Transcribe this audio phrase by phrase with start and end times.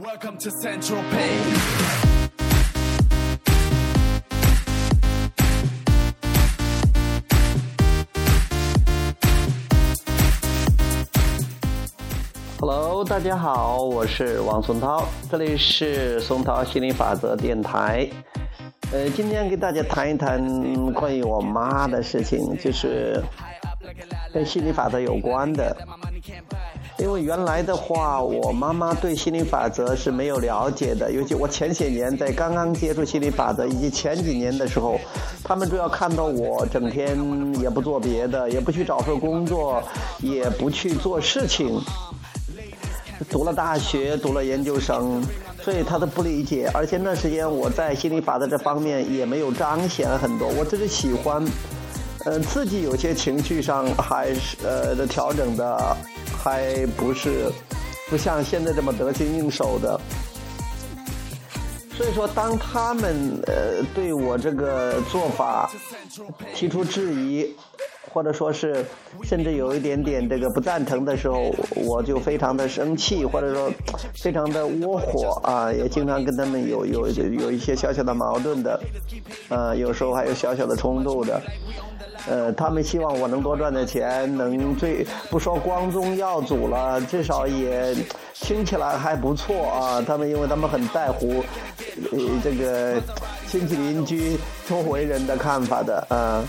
[0.00, 1.38] Welcome to Central Pay.
[12.60, 18.08] Hello，大家好，我是王松涛，这里是松涛心理法则电台。
[18.92, 23.20] 呃，今天给大家谈一谈关于我妈的事情，就是
[24.32, 25.76] 跟心理法则有关的。
[26.98, 34.98] 因为原来的话，我妈妈对心理法则是没有了解的，尤其我前些年在刚刚接触心理法则，以及前几年的时候，
[35.44, 37.16] 他们主要看到我整天
[37.60, 39.80] 也不做别的，也不去找份工作，
[40.18, 41.80] 也不去做事情。
[43.30, 45.22] 读了大学，读了研究生，
[45.62, 46.68] 所以他都不理解。
[46.74, 51.44] 而且那时间我在心理法则这方面也没有彰显很多，我只是喜欢，
[52.24, 55.96] 呃，自己有些情绪上还是呃的调整的，
[56.42, 57.50] 还不是
[58.08, 60.00] 不像现在这么得心应手的。
[61.96, 65.70] 所以说，当他们呃对我这个做法
[66.54, 67.54] 提出质疑。
[68.10, 68.84] 或者说是，
[69.22, 73.70] 甚至有一点点这个不赞成的时候，我就非常的生气，或者说
[74.22, 78.80] 非常的窝火啊，也经常跟他们有有有一些小小的矛盾的，
[79.50, 81.40] 呃，有时候还有小小的冲突的，
[82.28, 87.94] 呃，他们希望我能多赚点钱，能最不说光宗耀祖了，至少也
[88.34, 90.02] 听起来还不错啊。
[90.06, 91.42] 他们因为他们很在乎
[92.12, 93.00] 呃这个
[93.48, 94.36] 亲戚邻居
[94.68, 96.44] 周围人的看法的啊。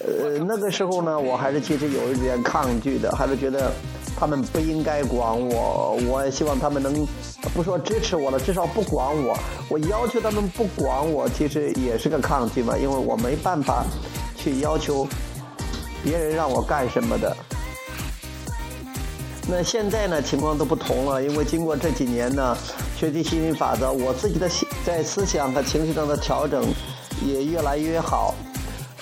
[0.00, 3.70] 呃，那个时候呢，我还是其实有一点抗拒的，还是觉得
[4.18, 5.98] 他们不应该管我。
[6.08, 7.06] 我希望他们能
[7.54, 9.36] 不说支持我了，至少不管我。
[9.68, 13.84] 我要求他们不管我，其实也是个抗拒嘛，因为我没办法
[14.38, 15.06] 去要求
[16.02, 17.36] 别人让我干什么的。
[19.50, 22.56] 那现在呢，情况都不同了，因为经过这几年呢，
[22.96, 24.48] 学习心理法则，我自己的
[24.84, 26.62] 在思想和情绪上的调整
[27.24, 28.34] 也越来越好。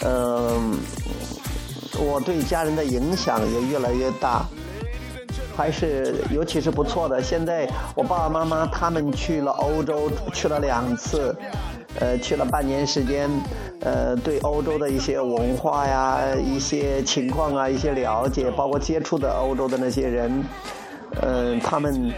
[0.05, 0.79] 嗯，
[1.99, 4.47] 我对家人的影响也越来越大，
[5.57, 7.21] 还是尤其是不错的。
[7.21, 11.35] 现在我爸爸妈妈他们去了欧洲，去了两次，
[11.99, 13.29] 呃，去了半年时间，
[13.81, 20.45] 呃，对欧洲的一些文化呀、一些情况啊、一些了解，包括接触的欧洲的那些人，
[21.23, 22.13] 嗯，他们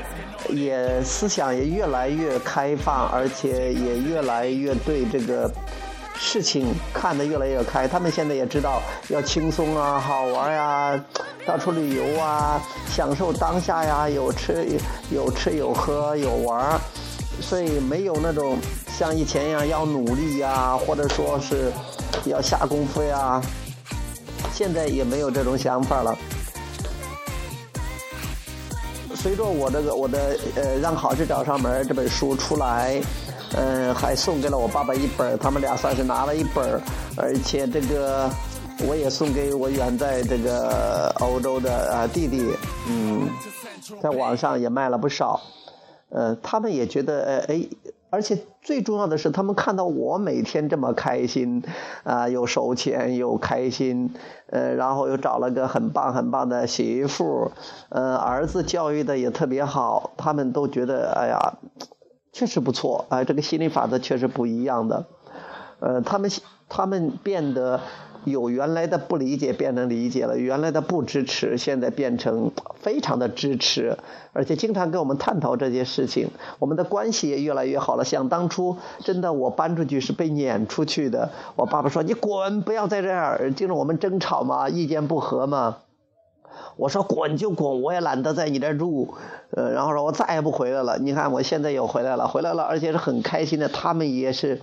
[0.48, 5.50] 也思想也越来越开放，而且也越来越对这个。
[6.20, 11.04] 事情看得越来越开，他们现在也知道要轻松啊，好玩呀，
[11.46, 14.66] 到处旅游啊，享受当下呀，有吃
[15.12, 16.76] 有吃有喝有玩
[17.40, 18.58] 所以没有那种
[18.98, 21.70] 像以前一样要努力呀，或者说是
[22.24, 23.40] 要下功夫呀，
[24.52, 26.18] 现在也没有这种想法了。
[29.14, 33.00] 随着我这个我的呃让好事找上门这本书出来。
[33.56, 36.78] 嗯，还送给了我爸爸一本他们俩算是拿了一本
[37.16, 38.28] 而且这个
[38.86, 42.46] 我也送给我远在这个欧洲的啊弟弟，
[42.86, 43.26] 嗯，
[44.02, 45.40] 在网上也卖了不少，
[46.10, 47.66] 呃，他们也觉得呃哎，
[48.10, 51.62] 而且最重要的是，他们看到我每天这么开心，
[52.04, 54.14] 啊，又收钱又开心，
[54.50, 57.52] 呃，然后又找了个很棒很棒的媳妇，
[57.88, 61.58] 呃，儿子教育的也特别好，他们都觉得哎呀。
[62.30, 65.06] 确实不错啊，这个心理法则确实不一样的，
[65.80, 66.30] 呃，他们
[66.68, 67.80] 他们变得
[68.30, 73.98] 有原来的不理解变成理解了，原来的不支持现在变成非常的支持，
[74.32, 78.04] 而且经常跟我们探讨这些事情，我们的关系也越来越好了。
[78.04, 85.78] 想当初真的我搬出去是被撵出去的，我爸爸说你滚，不要在这儿，就是我们争吵嘛，意见不合嘛。
[86.76, 89.14] 我说滚就滚，我也懒得在你这住，
[89.50, 90.96] 呃，然后说我再也不回来了。
[90.98, 93.68] 你看我现在又回来了，回来了，而且是很开心的。
[93.68, 94.62] 他们也是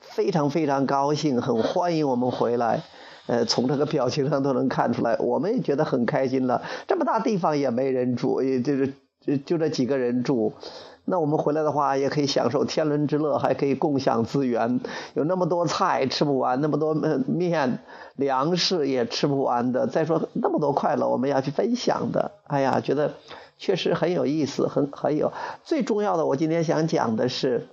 [0.00, 2.82] 非常非常高兴，很欢迎我们回来。
[3.28, 6.62] 呃，从这个表情上都能看出来，我们也觉得很开心了。
[6.86, 10.54] 这么大地方也没人住，也就是就就这几个人住。
[11.04, 14.80] 那我们回来的话，也可以享受天伦之乐，还可以共享资源。
[15.14, 17.78] 有那么多菜吃不完，那么多面
[18.16, 19.86] 粮食也吃不完的。
[19.86, 22.32] 再说那么多快乐，我们要去分享的。
[22.46, 23.14] 哎呀，觉得
[23.58, 25.32] 确实很有意思，很很有。
[25.64, 27.68] 最重要的，我今天想讲的是，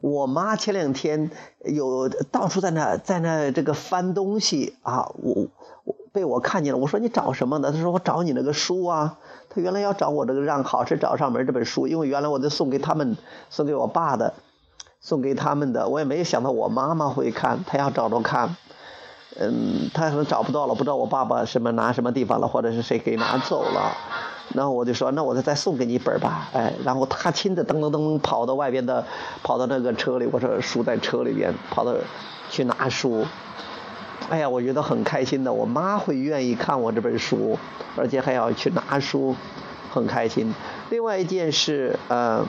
[0.00, 1.30] 我妈前两天
[1.64, 5.48] 有到处在那在那这个翻东西啊，我
[5.84, 6.78] 我被我看见了。
[6.78, 7.70] 我说你找什么呢？
[7.72, 9.18] 她说我找你那个书啊。
[9.52, 13.16] 他原来要找我这个让好事找上门这本书，因为原来我就送给他们，
[13.50, 14.32] 送给我爸的，
[15.00, 18.54] 送给他们的，我也没有想到我妈妈会看，她要找着看，
[19.40, 23.96] 嗯，他可能找不到了，不知道我爸爸什么拿什么地方了，或者是谁给拿走了，
[24.54, 29.04] 然后我就说，那我就再送给你一本吧，哎，然后他亲自噔噔噔跑到外边的，
[29.42, 31.94] 跑到那个车里，我说书在车里边，跑到
[32.50, 33.24] 去拿书，
[34.28, 37.58] 哎呀，我觉得很开心的，我妈会愿意看我这本书，
[37.96, 39.34] 而且还要去拿书，
[39.90, 40.54] 很开心。
[40.90, 42.44] 另外一件事，呃。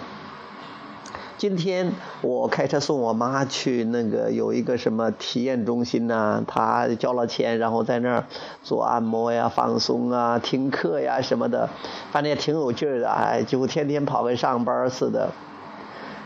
[1.41, 8.25] 今天我开车送我妈去那个有一个什么体验中心呐，她交了钱，然后在那儿
[8.61, 11.67] 做按摩呀、放松啊、听课呀什么的，
[12.11, 15.31] 反正也挺有劲儿的，哎，几乎天天跑跟上班似的。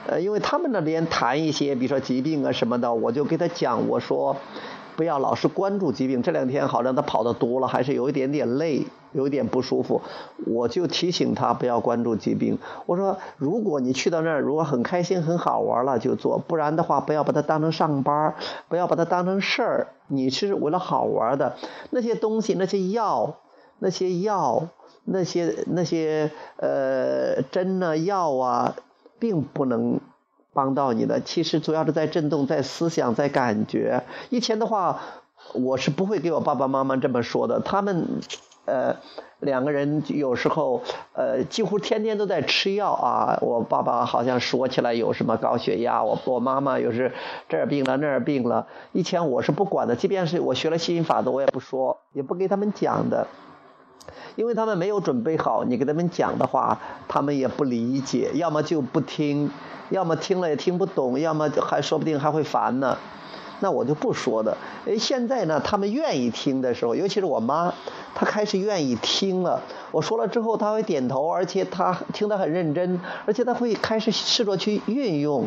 [0.06, 4.35] 呃，因为他们那边谈一些，比如说疾病啊什么的，我就给他讲，我说。
[4.95, 6.21] 不要老是关注疾病。
[6.21, 10.01] 这两天好像他跑的多了，还是有一点点累，有一点不舒服。
[10.45, 12.57] 我就提醒他不要关注疾病。
[12.86, 18.36] 我说，如果你去到那儿，如果很开心、很好玩了，就做；不然的话，不要把它当成上班，
[18.69, 19.88] 不要把它当成事儿。
[20.07, 21.56] 你是为了好玩的，
[21.89, 23.38] 那些东西、那些药、
[23.80, 24.69] 那些药、
[25.03, 28.75] 那些那些呃针啊、药啊，
[29.19, 30.00] 并不能。
[30.56, 34.04] 帮到你的，其实主要是在震动，在思想，在感觉。
[34.30, 35.02] 以前的话，
[35.54, 37.60] 我是不会给我爸爸妈妈这么说的。
[37.60, 38.22] 他们，
[38.63, 38.96] 呃，
[39.42, 40.81] 两个人有时候，
[41.13, 43.38] 呃，几乎天天都在吃药啊。
[43.42, 47.12] 我爸爸好像说起来有什么高血压，我我妈妈又是
[47.50, 48.66] 这儿病了那儿病了。
[48.94, 53.28] 以前我是不管的，即便是我学了吸引法的，我也不说，也不给他们讲的。
[54.36, 59.50] 因为他们没有准备好，你给他们讲的话，他们也不理解，要么就不听，
[59.90, 62.98] 要么听了也听不懂，要么还说不定还会烦呢。
[63.62, 64.57] 那我就不说的。
[64.86, 67.74] 哎，现在呢，他们愿意听的时候，尤其是我妈，
[68.13, 69.62] 她开始愿意听了。
[69.92, 75.46] 我说了之后，她会点头，而且她听得很认真，而且她会开始试着去运用。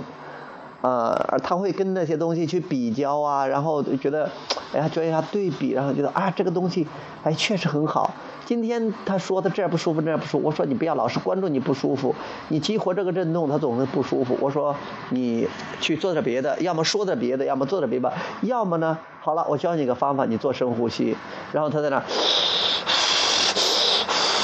[0.81, 4.31] 啊，而他会跟那些东西去比较啊，然后觉得，
[4.73, 6.87] 哎呀，做一下对比，然后觉得啊，这个东西，
[7.25, 8.15] 哎，确实很好。
[8.49, 12.15] 今天他说他这儿不舒服，那儿不舒服，我说你不要老是关注你不舒服，
[12.49, 14.39] 你激活这个震动，他总是不舒服。
[14.41, 14.75] 我说
[15.11, 15.47] 你
[15.83, 18.11] 去做点别的，要么说点别的，要么做点别的，
[18.41, 21.15] 要么呢，好了，我教你个方法，你做深呼吸，
[21.53, 22.03] 然后他在那，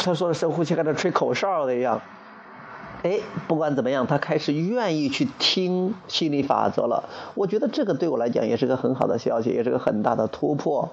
[0.03, 2.03] 他说的深呼吸跟那吹口哨的一样。
[3.05, 7.09] 哎，不管怎么样，他开始愿意去听心理法则了。
[7.35, 10.91] 我觉得这个对我来讲也是个很好的消息，也是个很大的突破。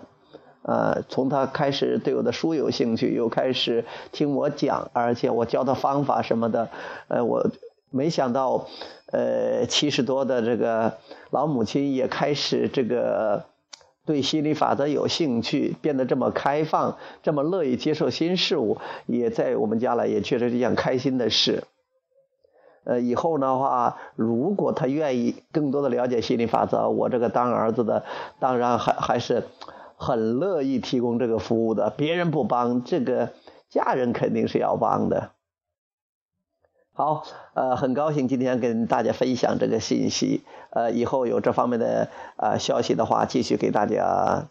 [0.64, 6.70] 呃，从他开始对我的书有兴趣，又开始听我讲，而且我教的方法什么的，
[7.08, 7.50] 呃，我
[7.90, 8.68] 没想到，
[9.12, 10.98] 呃，七十多的这个
[11.32, 13.46] 老母亲也开始这个
[14.06, 18.78] 对心理法则有兴趣，变得这么开放，这么乐意接受新事物，
[19.08, 21.64] 也在我们家了，也确实是一件开心的事。
[22.84, 28.04] 呃，以后的话，如果他愿意更多的了解心理法则，我这个当儿子的，
[28.40, 29.44] 当然还还是
[30.02, 31.92] 很乐意提供这个服务的。
[31.92, 33.34] 别人不帮，这个
[33.70, 35.32] 家人肯定是要帮的。
[36.94, 40.44] 好，呃，很高兴今天跟大家分享这个信息。
[40.72, 44.48] 呃，以后有这方面的呃消息的话，继续给大家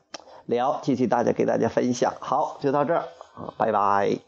[0.46, 2.14] 聊，继续大家给大家分享。
[2.20, 3.04] 好，就到这儿，
[3.58, 4.18] 拜拜。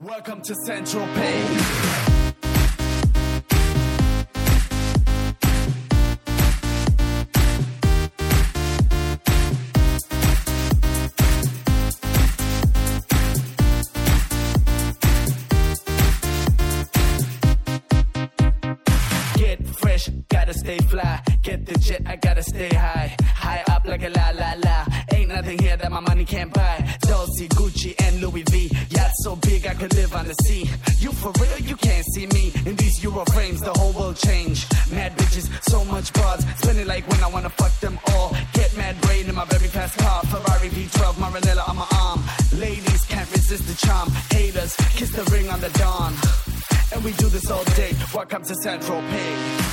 [0.00, 2.07] Welcome to Central Pay.
[26.28, 26.76] Can't buy.
[27.00, 28.70] Dolce, Gucci, and Louis V.
[28.90, 30.68] Yacht so big I could live on the sea.
[30.98, 31.58] You for real?
[31.58, 33.60] You can't see me in these Euro frames.
[33.60, 34.66] The whole world change.
[34.92, 36.44] Mad bitches, so much bars.
[36.56, 38.36] Spend it like when I wanna fuck them all.
[38.52, 40.22] Get mad brain in my very fast car.
[40.24, 42.22] Ferrari V12, Maranello on my arm.
[42.58, 44.10] Ladies can't resist the charm.
[44.30, 46.12] Haters kiss the ring on the dawn.
[46.92, 47.94] And we do this all day.
[48.14, 49.67] Welcome to Central Pay.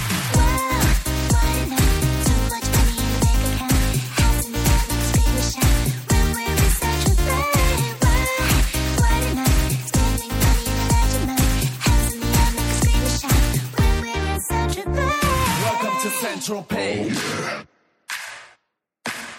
[16.64, 17.12] Pay.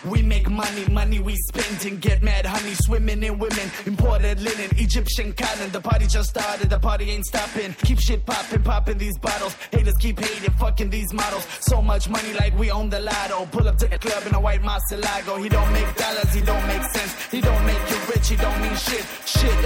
[0.05, 3.71] We make money, money we spend and get mad honey swimming in women.
[3.87, 5.73] Imported linen, Egyptian cotton.
[5.73, 7.75] The party just started, the party ain't stopping.
[7.83, 9.55] Keep shit popping, popping these bottles.
[9.73, 11.47] Haters keep hating, fucking these models.
[11.61, 13.47] So much money like we own the lotto.
[13.47, 15.43] Pull up to the club in a white Marcelago.
[15.43, 17.13] He don't make dollars, he don't make sense.
[17.31, 19.05] He don't make you rich, he don't mean shit.
[19.25, 19.66] Shit.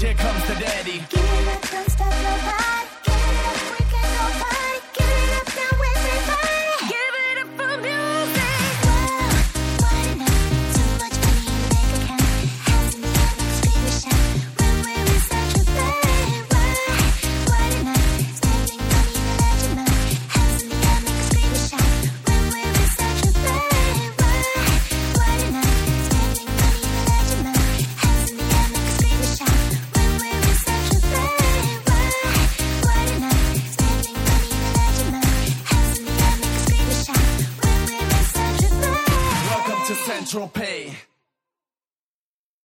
[0.00, 0.77] Here comes the daddy.